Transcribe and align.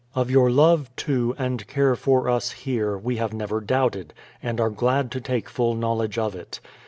Of 0.15 0.31
your 0.31 0.49
love, 0.49 0.89
too, 0.95 1.35
and 1.37 1.67
care 1.67 1.95
for 1.95 2.27
us 2.27 2.49
here, 2.53 2.97
we 2.97 3.17
have 3.17 3.33
never 3.35 3.61
doubted, 3.61 4.15
and 4.41 4.59
are 4.59 4.71
glad 4.71 5.11
to 5.11 5.21
take 5.21 5.47
full 5.47 5.75
knowledge 5.75 6.17
of 6.17 6.33
it. 6.33 6.59